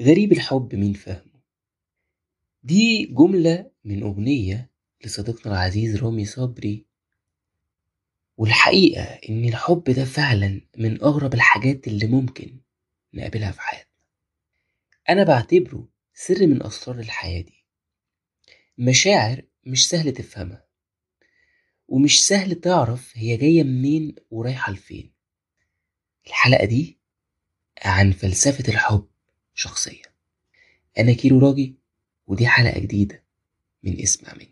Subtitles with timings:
[0.00, 1.32] غريب الحب مين فاهمه
[2.62, 4.70] دي جملة من أغنية
[5.04, 6.86] لصديقنا العزيز رامي صبري.
[8.36, 12.60] والحقيقة إن الحب ده فعلا من أغرب الحاجات اللي ممكن
[13.14, 13.92] نقابلها في حياتنا.
[15.08, 17.64] أنا بعتبره سر من أسرار الحياة دي.
[18.78, 20.66] مشاعر مش سهل تفهمها
[21.88, 25.12] ومش سهل تعرف هي جاية منين ورايحة لفين.
[26.26, 26.98] الحلقة دي
[27.84, 29.11] عن فلسفة الحب.
[29.54, 30.02] شخصيا.
[30.98, 31.74] أنا كيرو راجي
[32.26, 33.22] ودي حلقة جديدة
[33.82, 34.48] من اسمع مني.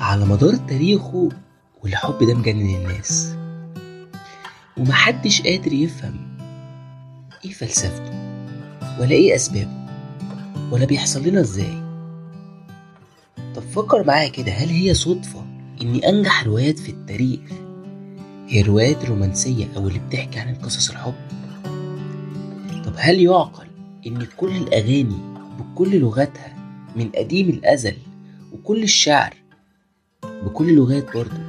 [0.00, 1.28] على مدار تاريخه
[1.82, 3.34] والحب ده مجنن الناس.
[4.76, 6.27] ومحدش قادر يفهم
[7.48, 8.10] إيه فلسفته؟
[9.00, 9.86] ولا إيه أسبابه؟
[10.70, 11.82] ولا بيحصل لنا إزاي؟
[13.54, 15.44] طب فكر معايا كده هل هي صدفة
[15.82, 17.40] ان أنجح روايات في التاريخ؟
[18.48, 21.14] هي الروايات الرومانسية أو اللي بتحكي عن قصص الحب؟
[22.84, 23.66] طب هل يعقل
[24.06, 25.16] إن كل الأغاني
[25.58, 26.56] بكل لغاتها
[26.96, 27.96] من قديم الأزل
[28.52, 29.34] وكل الشعر
[30.24, 31.40] بكل اللغات برضه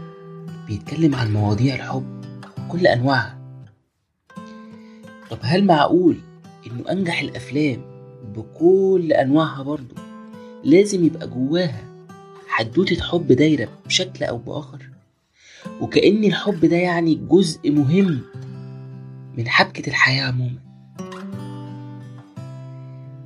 [0.67, 2.21] بيتكلم عن مواضيع الحب
[2.57, 3.38] بكل أنواعها؟
[5.29, 6.17] طب هل معقول
[6.67, 7.81] إنه أنجح الأفلام
[8.35, 9.95] بكل أنواعها برضه
[10.63, 11.83] لازم يبقى جواها
[12.47, 14.89] حدوتة حب دايرة بشكل أو بآخر.
[15.81, 18.21] وكأن الحب ده يعني جزء مهم
[19.37, 20.59] من حبكة الحياة عموما.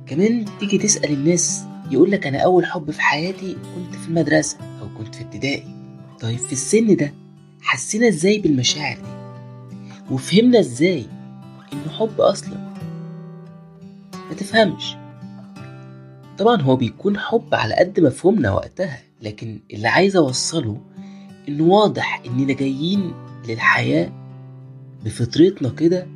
[0.06, 5.14] كمان تيجي تسأل الناس يقولك أنا أول حب في حياتي كنت في المدرسة أو كنت
[5.14, 5.64] في ابتدائي.
[6.20, 7.12] طيب في السن ده
[7.62, 11.06] حسينا إزاي بالمشاعر دي؟ وفهمنا إزاي
[11.74, 12.74] إنه حب أصلا.
[14.30, 14.96] ما تفهمش.
[16.38, 20.80] طبعا هو بيكون حب على قد مفهومنا وقتها لكن اللي عايز أوصله
[21.48, 23.12] إنه واضح اننا جايين
[23.48, 24.12] للحياة
[25.04, 26.06] بفطرتنا كده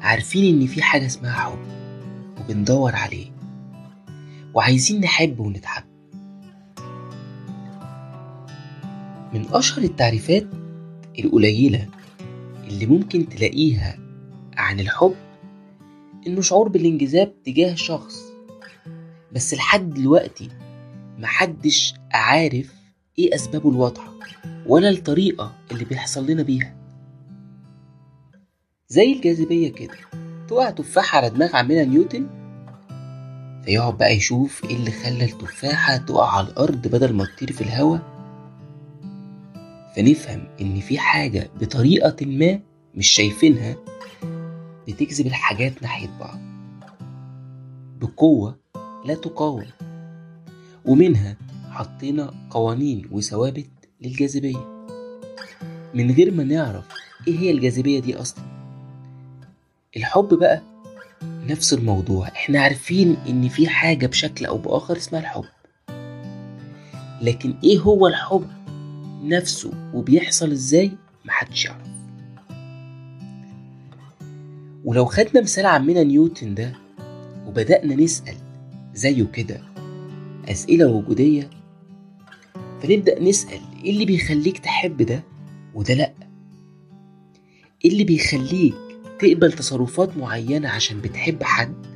[0.00, 1.58] عارفين إن في حاجة اسمها حب
[2.40, 3.26] وبندور عليه
[4.54, 5.84] وعايزين نحب ونتحب.
[9.34, 10.46] من أشهر التعريفات
[11.18, 11.86] القليلة
[12.68, 13.96] اللي ممكن تلاقيها
[14.58, 15.14] عن الحب
[16.26, 18.22] إنه شعور بالانجذاب تجاه شخص.
[19.32, 20.48] بس لحد دلوقتي
[21.18, 22.74] محدش عارف
[23.18, 24.12] إيه أسبابه الواضحة
[24.66, 26.74] ولا الطريقة اللي بيحصل لنا بيها.
[28.88, 29.94] زي الجاذبية كده
[30.48, 32.26] تقع تفاحة على دماغ عمنا نيوتن؟
[33.64, 38.00] فيقعد بقى يشوف إيه اللي خلى التفاحة تقع على الأرض بدل ما تطير في الهواء
[39.96, 42.60] فنفهم إن في حاجة بطريقة ما
[42.94, 43.76] مش شايفينها
[44.88, 46.38] بتجذب الحاجات ناحية بعض.
[48.00, 48.58] بقوة
[49.04, 49.66] لا تقاوم
[50.84, 51.36] ومنها
[51.70, 54.86] حطينا قوانين وثوابت للجاذبية.
[55.94, 56.88] من غير ما نعرف
[57.28, 58.44] إيه هي الجاذبية دي أصلا.
[59.96, 60.62] الحب بقى
[61.22, 62.28] نفس الموضوع.
[62.28, 65.44] إحنا عارفين إن في حاجة بشكل أو بآخر اسمها الحب.
[67.22, 68.46] لكن إيه هو الحب
[69.22, 70.92] نفسه؟ وبيحصل إزاي؟
[71.24, 71.97] محدش يعرف.
[74.88, 76.72] ولو خدنا مثال عمنا نيوتن ده
[77.46, 78.34] وبدأنا نسأل
[78.94, 79.60] زيه كده
[80.48, 81.50] أسئلة وجودية
[82.82, 85.24] فنبدأ نسأل إيه اللي بيخليك تحب ده
[85.74, 86.12] وده لأ؟
[87.84, 88.74] إيه اللي بيخليك
[89.18, 91.86] تقبل تصرفات معينة عشان بتحب حد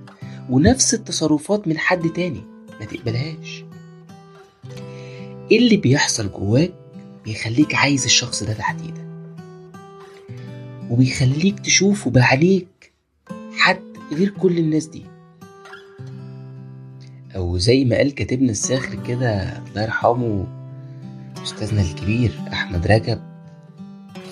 [0.51, 2.41] ونفس التصرفات من حد تاني
[2.81, 3.65] ما تقبلهاش؟
[5.51, 6.73] إيه اللي بيحصل جواك
[7.25, 9.03] بيخليك عايز الشخص ده تحديدا؟
[10.91, 12.67] وبيخليك تشوفه بعينيك
[14.15, 15.05] غير كل الناس دي.
[17.37, 20.47] أو زي ما قال كاتبنا الساخر كده الله يرحمه
[21.43, 23.21] أستاذنا الكبير أحمد رجب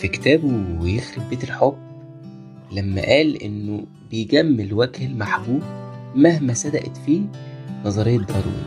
[0.00, 1.76] في كتابه ويخرب بيت الحب
[2.72, 5.62] لما قال إنه بيجمل وجه المحبوب
[6.14, 7.20] مهما صدقت فيه
[7.84, 8.64] نظرية داروين.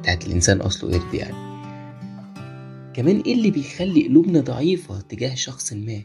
[0.00, 1.52] بتاعت الإنسان أصله قرد يعني.
[2.94, 6.02] كمان إيه اللي بيخلي قلوبنا ضعيفة تجاه شخص ما؟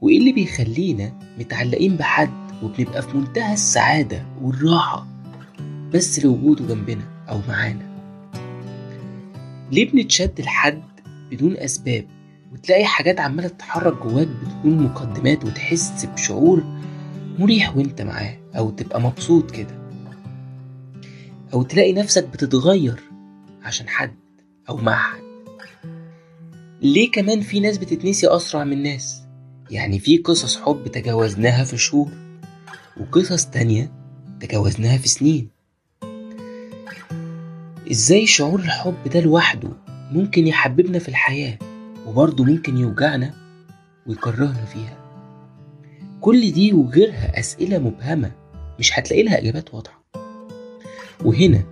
[0.00, 2.30] وإيه اللي بيخلينا متعلقين بحد
[2.62, 5.06] وبنبقى في منتهى السعادة والراحة
[5.94, 7.94] بس لوجوده جنبنا أو معانا؟
[9.72, 10.82] ليه بنتشد لحد
[11.30, 12.06] بدون أسباب
[12.52, 16.64] وتلاقي حاجات عمالة تتحرك جواك بدون مقدمات وتحس بشعور
[17.38, 19.84] مريح وأنت معاه أو تبقى مبسوط كده؟
[21.54, 23.00] أو تلاقي نفسك بتتغير
[23.62, 24.14] عشان حد
[24.68, 25.24] أو مع حد؟
[26.82, 29.23] ليه كمان في ناس بتتنسي أسرع من ناس
[29.70, 32.08] يعني في قصص حب تجاوزناها في شهور
[33.00, 33.92] وقصص تانية
[34.40, 35.48] تجاوزناها في سنين.
[37.90, 39.68] إزاي شعور الحب ده لوحده
[40.12, 41.58] ممكن يحببنا في الحياة
[42.06, 43.34] وبرضه ممكن يوجعنا
[44.06, 44.98] ويكرهنا فيها؟
[46.20, 48.32] كل دي وغيرها أسئلة مبهمة
[48.78, 50.04] مش هتلاقي لها إجابات واضحة.
[51.24, 51.62] وهنا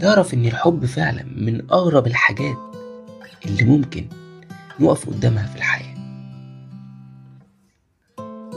[0.00, 2.56] تعرف إن الحب فعلا من أغرب الحاجات
[3.46, 4.06] اللي ممكن
[4.80, 5.69] نقف قدامها في الحياة.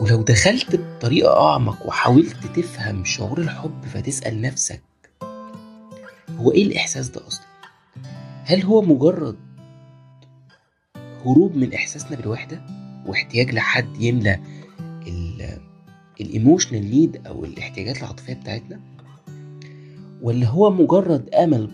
[0.03, 4.81] ولو دخلت بطريقة أعمق وحاولت تفهم شعور الحب فتسأل نفسك
[6.37, 7.45] هو إيه الإحساس ده أصلا؟
[8.43, 9.35] هل هو مجرد
[11.25, 12.61] هروب من إحساسنا بالوحدة
[13.05, 14.39] واحتياج لحد يملى
[16.21, 18.79] الايموشنال نيد أو الاحتياجات العاطفية بتاعتنا؟
[20.21, 21.69] ولا هو مجرد أمل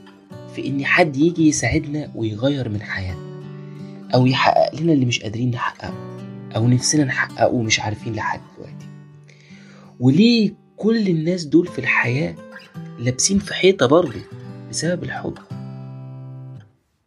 [0.55, 3.29] في إن حد يجي يساعدنا ويغير من حياتنا
[4.15, 6.18] أو يحقق لنا اللي مش قادرين نحققه
[6.55, 8.85] أو نفسنا نحققه ومش عارفين لحد دلوقتي.
[9.99, 12.35] وليه كل الناس دول في الحياة
[12.99, 14.21] لابسين في حيطة برضه
[14.69, 15.33] بسبب الحب؟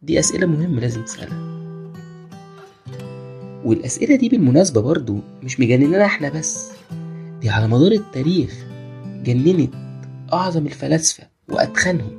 [0.01, 1.53] دي أسئلة مهمة لازم تسألها.
[3.65, 6.71] والأسئلة دي بالمناسبة برضو مش مجنننا إحنا بس
[7.41, 8.65] دي على مدار التاريخ
[9.23, 9.73] جننت
[10.33, 12.17] أعظم الفلاسفة وأتخنهم.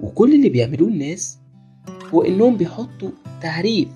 [0.00, 1.38] وكل اللي بيعملوه الناس
[2.14, 3.10] هو إنهم بيحطوا
[3.42, 3.88] تعريف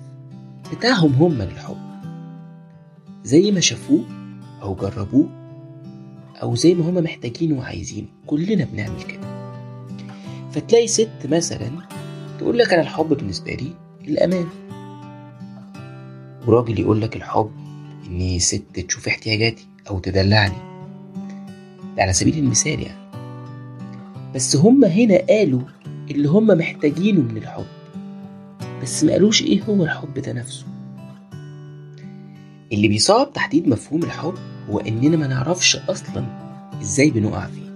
[0.73, 1.77] بتاعهم هم للحب
[3.23, 4.03] زي ما شافوه
[4.61, 5.29] أو جربوه
[6.41, 9.29] أو زي ما هما محتاجينه وعايزينه كلنا بنعمل كده.
[10.51, 11.71] فتلاقي ست مثلا
[12.39, 13.73] تقول لك أنا الحب بالنسبة لي
[14.07, 14.45] الأمان.
[16.47, 17.51] وراجل يقول لك الحب
[18.07, 20.57] إني ست تشوف احتياجاتي أو تدلعني.
[21.97, 23.09] ده على سبيل المثال يعني.
[24.35, 25.61] بس هما هنا قالوا
[26.11, 27.65] اللي هما محتاجينه من الحب.
[28.81, 30.65] بس ما قالوش إيه هو الحب ده نفسه.
[32.73, 34.33] اللي بيصعب تحديد مفهوم الحب
[34.69, 36.25] هو إننا ما نعرفش أصلا
[36.81, 37.69] إزاي بنقع فيه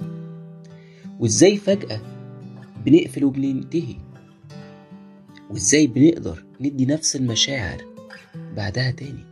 [1.19, 2.01] وإزاي فجأة
[2.85, 3.95] بنقفل وبننتهي
[5.49, 7.77] وإزاي بنقدر ندي نفس المشاعر
[8.35, 9.25] بعدها تاني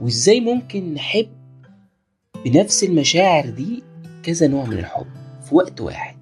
[0.00, 1.28] وإزاي ممكن نحب
[2.44, 3.82] بنفس المشاعر دي
[4.22, 5.06] كذا نوع من الحب
[5.48, 6.16] في وقت واحد.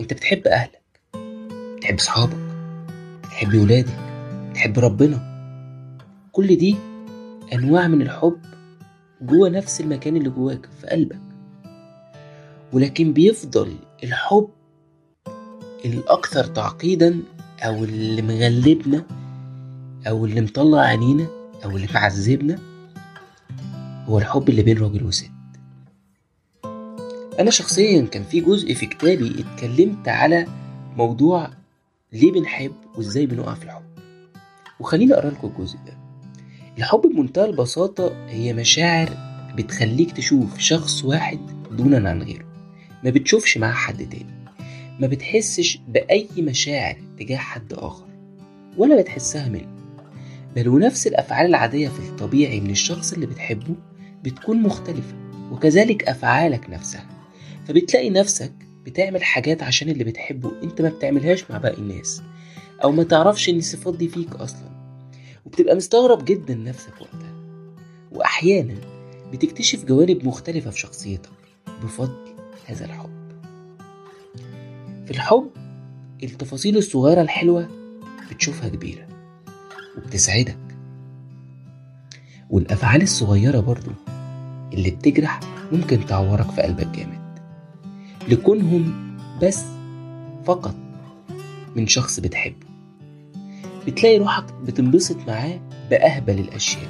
[0.00, 1.00] أنت بتحب أهلك
[1.76, 2.53] بتحب صحابك
[3.44, 3.98] بتحب ولادك
[4.50, 5.34] بتحب ربنا.
[6.32, 6.76] كل دي
[7.52, 8.38] أنواع من الحب
[9.22, 11.18] جوه نفس المكان اللي جواك في قلبك.
[12.72, 13.74] ولكن بيفضل
[14.04, 14.48] الحب
[15.84, 17.20] الأكثر تعقيدا
[17.60, 19.04] أو اللي مغلبنا
[20.08, 21.26] أو اللي مطلع عينينا
[21.64, 22.58] أو اللي معذبنا
[24.06, 25.30] هو الحب اللي بين راجل وست.
[27.40, 30.46] أنا شخصيا كان في جزء في كتابي اتكلمت على
[30.96, 31.50] موضوع
[32.14, 33.84] ليه بنحب وإزاي بنقع في الحب؟
[34.80, 35.98] وخليني أقرأ لكم الجزء ده.
[36.78, 39.16] الحب بمنتهى البساطة هي مشاعر
[39.56, 41.38] بتخليك تشوف شخص واحد
[41.70, 42.44] دونا عن غيره.
[43.04, 44.44] ما بتشوفش مع حد تاني.
[45.00, 48.06] ما بتحسش بأي مشاعر تجاه حد آخر
[48.76, 49.74] ولا بتحسها منه.
[50.56, 53.74] بل ونفس الأفعال العادية في الطبيعي من الشخص اللي بتحبه
[54.22, 55.14] بتكون مختلفة
[55.52, 57.06] وكذلك أفعالك نفسها.
[57.68, 58.52] فبتلاقي نفسك
[58.84, 62.22] بتعمل حاجات عشان اللي بتحبه انت ما بتعملهاش مع باقي الناس.
[62.84, 64.74] أو ما تعرفش ان الصفات دي فيك أصلا.
[65.46, 67.34] وبتبقى مستغرب جدا نفسك وقتها.
[68.12, 68.74] واحيانا
[69.32, 71.30] بتكتشف جوانب مختلفة في شخصيتك
[71.82, 72.34] بفضل
[72.66, 73.10] هذا الحب.
[75.04, 75.50] في الحب
[76.22, 77.68] التفاصيل الصغيرة الحلوة
[78.30, 79.06] بتشوفها كبيرة
[79.96, 80.58] وبتسعدك.
[82.50, 83.90] والأفعال الصغيرة برضو
[84.72, 85.40] اللي بتجرح
[85.72, 87.23] ممكن تعورك في قلبك جامد.
[88.28, 89.62] لكونهم بس
[90.44, 90.74] فقط
[91.76, 92.66] من شخص بتحبه.
[93.86, 96.88] بتلاقي روحك بتنبسط معاه بأهبل الأشياء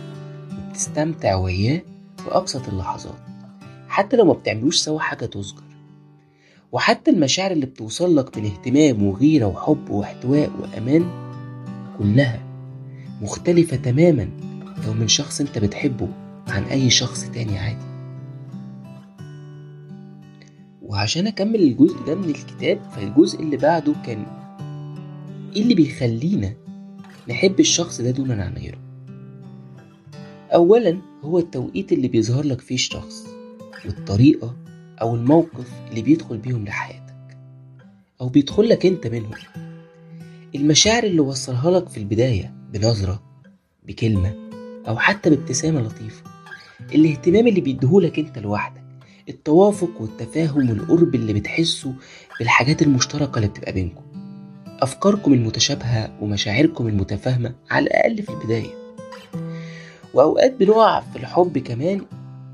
[0.52, 1.82] وبتستمتع وياه
[2.18, 3.18] في أبسط اللحظات
[3.88, 5.62] حتى لو ما بتعملوش سوا حاجة تذكر.
[6.72, 11.04] وحتى المشاعر اللي بتوصل لك من اهتمام وغيرة وحب واحتواء وأمان
[11.98, 12.40] كلها
[13.22, 14.28] مختلفة تماما
[14.86, 16.08] لو من شخص أنت بتحبه
[16.48, 17.93] عن أي شخص تاني عادي.
[20.94, 24.26] وعشان أكمل الجزء ده من الكتاب فالجزء اللي بعده كان
[25.56, 26.54] إيه اللي بيخلينا
[27.28, 28.78] نحب الشخص ده دونا عن غيره
[30.54, 33.26] أولا هو التوقيت اللي بيظهر لك فيه الشخص
[33.86, 34.56] والطريقة
[35.00, 37.36] أو الموقف اللي بيدخل بيهم لحياتك
[38.20, 39.34] أو بيدخل لك أنت منهم.
[40.54, 43.22] المشاعر اللي وصلها لك في البداية بنظرة
[43.86, 44.34] بكلمة
[44.88, 46.22] أو حتى بابتسامة لطيفة
[46.94, 48.83] الاهتمام اللي بيديهولك أنت لوحدك.
[49.28, 51.94] التوافق والتفاهم والقرب اللي بتحسه
[52.38, 54.02] بالحاجات المشتركة اللي بتبقى بينكم.
[54.80, 58.70] أفكاركم المتشابهة ومشاعركم المتفاهمة على الأقل في البداية.
[60.14, 62.00] وأوقات بنقع في الحب كمان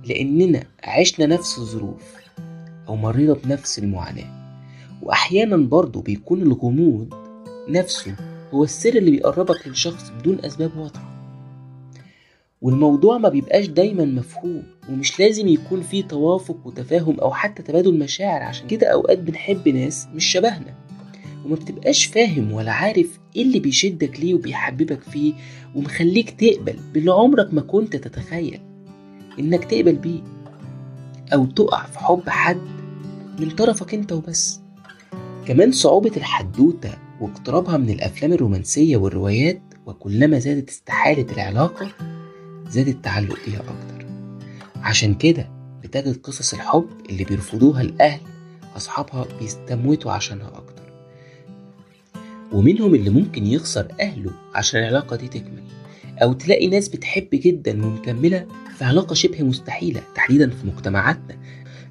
[0.04, 2.14] لأننا عشنا نفس الظروف
[2.88, 4.40] أو مرينا بنفس المعاناة.
[5.02, 7.14] وأحيانا برضه بيكون الغموض
[7.68, 8.16] نفسه
[8.54, 11.09] هو السر اللي بيقربك للشخص بدون أسباب واضحة.
[12.60, 18.42] والموضوع ما بيبقاش دايما مفهوم ومش لازم يكون فيه توافق وتفاهم أو حتى تبادل مشاعر
[18.42, 20.74] عشان كده أوقات بنحب ناس مش شبهنا.
[21.44, 25.34] وما بتبقاش فاهم ولا عارف إيه اللي بيشدك ليه وبيحببك فيه
[25.74, 28.60] ومخليك تقبل باللي عمرك ما كنت تتخيل
[29.38, 30.20] إنك تقبل بيه
[31.34, 32.60] أو تقع في حب حد
[33.38, 34.60] من طرفك أنت وبس.
[35.46, 36.90] كمان صعوبة الحدوتة
[37.20, 41.88] واقترابها من الأفلام الرومانسية والروايات وكلما زادت استحالة العلاقة
[42.70, 44.06] زاد التعلق بيها أكتر.
[44.82, 45.48] عشان كده
[45.82, 48.20] بتجد قصص الحب اللي بيرفضوها الأهل
[48.76, 50.82] أصحابها بيستموتوا عشانها أكتر.
[52.52, 55.62] ومنهم اللي ممكن يخسر أهله عشان العلاقة دي تكمل
[56.22, 58.46] أو تلاقي ناس بتحب جدا ومكملة
[58.78, 61.36] في علاقة شبه مستحيلة تحديدا في مجتمعاتنا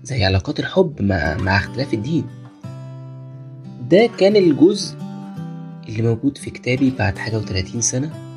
[0.03, 2.24] زي علاقات الحب مع, مع اختلاف الدين.
[3.89, 4.98] ده كان الجزء
[5.89, 8.28] اللي موجود في كتابي بعد حاجة وتلاتين سنة.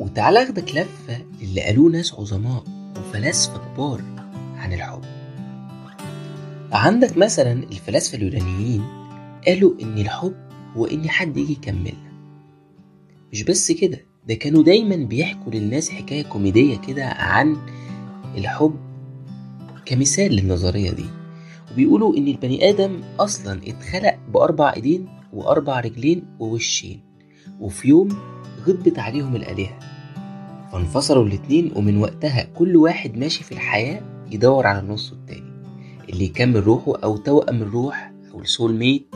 [0.00, 2.64] وتعالى أخدك لفة للي قالوه ناس عظماء
[2.98, 4.02] وفلاسفة كبار
[4.56, 5.02] عن الحب
[6.72, 8.82] عندك مثلا الفلاسفة اليونانيين
[9.46, 10.34] قالوا إن الحب
[10.76, 12.12] هو إن حد يجي يكملنا
[13.32, 17.56] مش بس كده ده كانوا دايما بيحكوا للناس حكاية كوميدية كده عن
[18.36, 18.76] الحب
[19.86, 21.04] كمثال للنظرية دي.
[21.72, 27.00] وبيقولوا إن البني آدم أصلا اتخلق بأربع إيدين وأربع رجلين ووشين.
[27.60, 28.08] وفي يوم
[28.66, 29.78] غضبت عليهم الآلهة.
[30.72, 35.54] فانفصلوا الاتنين ومن وقتها كل واحد ماشي في الحياة يدور على النص التاني
[36.08, 39.06] اللي يكمل روحه أو توأم الروح أو السول ميت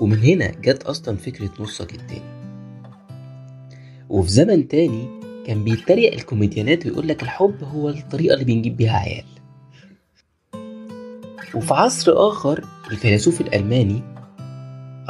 [0.00, 2.40] ومن هنا جت أصلا فكرة نصك التاني.
[4.08, 9.24] وفي زمن تاني كان بيتريق الكوميديانات ويقول لك الحب هو الطريقة اللي بنجيب بيها عيال.
[11.54, 14.02] وفي عصر آخر الفيلسوف الألماني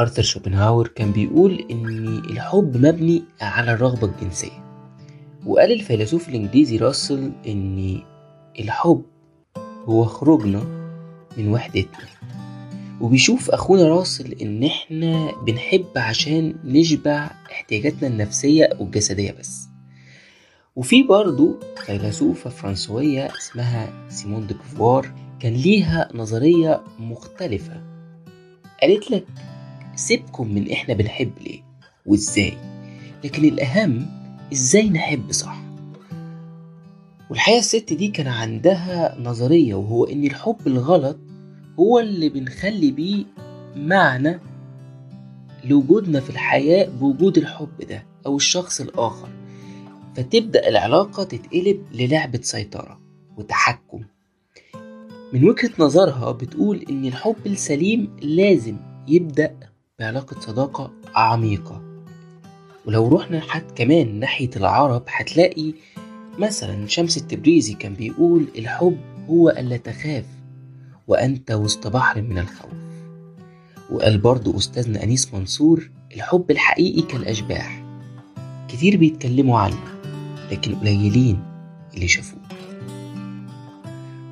[0.00, 4.64] أرثر شوبنهاور كان بيقول إن الحب مبني على الرغبة الجنسية.
[5.46, 8.00] وقال الفيلسوف الإنجليزي راسل إن
[8.58, 9.02] الحب
[9.84, 10.62] هو خروجنا
[11.36, 12.08] من وحدتنا.
[13.00, 19.68] وبيشوف أخونا راسل إن إحنا بنحب عشان نشبع احتياجاتنا النفسية والجسدية بس.
[20.76, 24.56] وفي برضو فيلسوفة فرنسوية اسمها سيمون دي
[25.40, 27.82] كان ليها نظرية مختلفة.
[28.82, 29.24] قالت لك
[30.00, 31.62] سيبكم من إحنا بنحب ليه
[32.06, 32.52] وإزاي؟
[33.24, 34.06] لكن الأهم
[34.52, 35.60] إزاي نحب صح؟
[37.30, 41.18] والحقيقة الست دي كان عندها نظرية وهو إن الحب الغلط
[41.78, 43.24] هو اللي بنخلي بيه
[43.76, 44.40] معنى
[45.64, 49.28] لوجودنا في الحياة بوجود الحب ده أو الشخص الآخر.
[50.16, 53.00] فتبدأ العلاقة تتقلب للعبة سيطرة
[53.36, 54.00] وتحكم.
[55.32, 58.76] من وجهة نظرها بتقول إن الحب السليم لازم
[59.08, 59.69] يبدأ
[60.00, 61.82] بعلاقة صداقة عميقة.
[62.86, 65.74] ولو رحنا حد كمان ناحية العرب هتلاقي
[66.38, 70.24] مثلا شمس التبريزي كان بيقول الحب هو ألا تخاف
[71.08, 72.70] وأنت وسط بحر من الخوف.
[73.90, 77.84] وقال برضو أستاذنا أنيس منصور الحب الحقيقي كالأشباح.
[78.68, 79.84] كتير بيتكلموا عنه
[80.52, 81.42] لكن قليلين
[81.94, 82.40] اللي شافوه.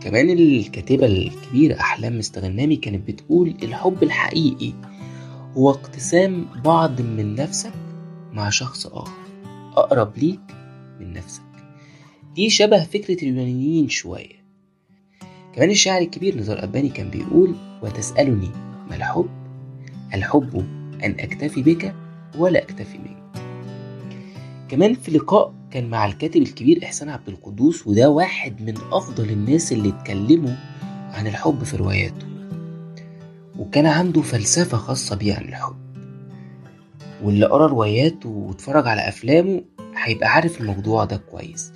[0.00, 4.72] كمان الكاتبة الكبيرة أحلام مستغنامي كانت بتقول الحب الحقيقي
[5.58, 7.72] هو اقتسام بعض من نفسك
[8.32, 9.18] مع شخص آخر.
[9.76, 10.40] أقرب ليك
[11.00, 11.42] من نفسك.
[12.34, 14.44] دي شبه فكرة اليونانيين شوية.
[15.54, 18.50] كمان الشاعر الكبير نزار أباني كان بيقول وتسألني
[18.90, 19.28] ما الحب؟
[20.14, 20.56] الحب
[21.04, 21.94] أن أكتفي بك
[22.38, 23.42] ولا أكتفي منك.
[24.68, 29.72] كمان في لقاء كان مع الكاتب الكبير إحسان عبد القدوس وده واحد من أفضل الناس
[29.72, 30.54] اللي اتكلموا
[31.12, 32.27] عن الحب في رواياته.
[33.58, 35.76] وكان عنده فلسفة خاصة بيه عن الحب.
[37.22, 39.62] واللي قرأ رواياته واتفرج على أفلامه
[39.96, 41.72] هيبقى عارف الموضوع ده كويس.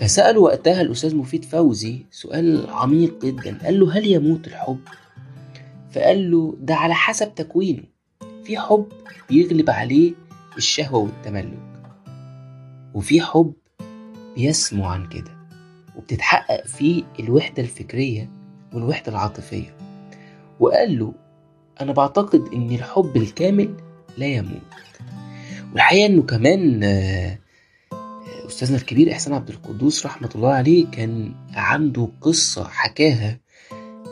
[0.00, 3.58] فسأله وقتها الأستاذ مفيد فوزي سؤال عميق جدا.
[3.64, 4.80] قال له هل يموت الحب؟
[5.92, 7.82] فقال له ده على حسب تكوينه.
[8.44, 8.86] في حب
[9.28, 10.12] بيغلب عليه
[10.56, 11.58] الشهوة والتملك
[12.94, 13.52] وفي حب
[14.36, 15.30] بيسمو عن كده
[15.96, 18.30] وبتتحقق فيه الوحدة الفكرية
[18.72, 19.76] والوحدة العاطفية.
[20.60, 21.12] وقال له
[21.80, 23.74] أنا بعتقد إن الحب الكامل
[24.18, 24.60] لا يموت.
[25.72, 26.84] والحقيقة إنه كمان
[28.46, 33.38] أستاذنا الكبير إحسان عبد القدوس رحمة الله عليه كان عنده قصة حكاها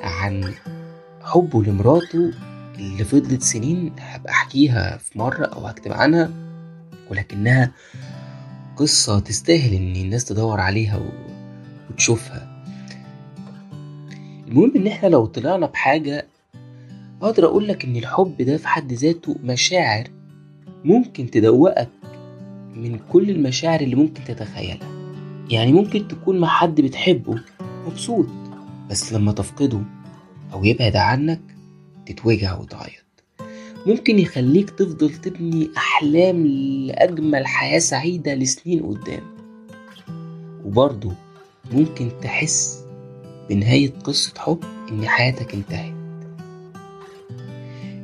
[0.00, 0.54] عن
[1.22, 2.32] حبه لمراته
[2.78, 6.30] اللي فضلت سنين هبقى أحكيها في مرة أو هكتب عنها
[7.10, 7.72] ولكنها
[8.76, 11.00] قصة تستاهل إن الناس تدور عليها
[11.90, 12.64] وتشوفها.
[14.48, 16.26] المهم إن إحنا لو طلعنا بحاجة
[17.24, 20.08] أقدر اقولك إن الحب ده في حد ذاته مشاعر
[20.84, 21.88] ممكن تدوقك
[22.76, 24.88] من كل المشاعر اللي ممكن تتخيلها.
[25.50, 27.40] يعني ممكن تكون مع حد بتحبه
[27.86, 28.26] مبسوط
[28.90, 29.80] بس لما تفقده
[30.52, 31.40] أو يبعد عنك
[32.06, 33.04] تتوجع وتعيط.
[33.86, 39.22] ممكن يخليك تفضل تبني أحلام لأجمل حياة سعيدة لسنين قدام.
[40.64, 41.12] وبرضه
[41.72, 42.84] ممكن تحس
[43.50, 44.58] بنهاية قصة حب
[44.90, 46.03] إن حياتك انتهت.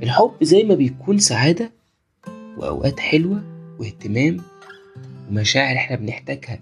[0.02, 1.72] الحب زي ما بيكون سعادة
[2.56, 3.42] وأوقات حلوة
[3.78, 4.36] واهتمام
[5.28, 6.60] ومشاعر إحنا بنحتاجها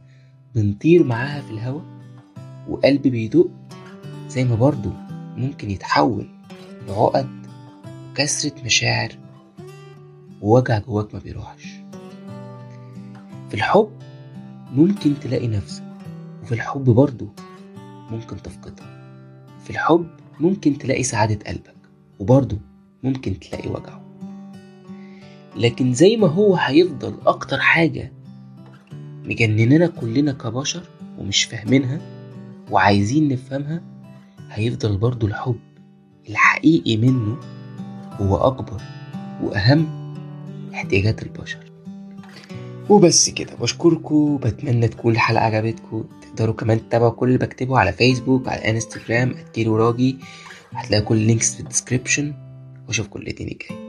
[0.54, 1.80] بنطير معاها في الهوا
[2.68, 3.50] وقلب بيدق
[4.28, 4.92] زي ما برضه
[5.36, 6.28] ممكن يتحول
[6.88, 7.46] لعقد
[8.10, 9.12] وكسرة مشاعر
[10.42, 11.66] ووجع جواك ما بيروحش.
[13.48, 13.90] في الحب
[14.72, 15.84] ممكن تلاقي نفسك
[16.42, 17.28] وفي الحب برضه
[18.10, 19.18] ممكن تفقدها.
[19.64, 20.06] في الحب
[20.40, 21.74] ممكن تلاقي سعادة قلبك
[22.18, 22.58] وبرضه
[23.02, 24.04] ممكن تلاقي وجعه.
[25.56, 28.12] لكن زي ما هو هيفضل أكتر حاجة
[29.24, 30.82] مجنننا كلنا كبشر
[31.18, 32.00] ومش فاهمينها
[32.70, 33.82] وعايزين نفهمها
[34.50, 35.58] هيفضل برضو الحب.
[36.28, 37.36] الحقيقي منه
[38.20, 38.82] هو أكبر
[39.42, 40.14] وأهم
[40.74, 41.72] احتياجات البشر.
[42.88, 43.54] وبس كده.
[43.60, 44.36] بشكركم.
[44.36, 46.04] بتمنى تكون الحلقة عجبتكم.
[46.22, 50.16] تقدروا كمان تتابعوا كل اللي بكتبه على فيسبوك وعلى انستجرام اتكيلو راجي.
[50.72, 52.34] هتلاقوا كل ال links في ال description
[52.88, 53.88] واشوفكم الاثنين الجاي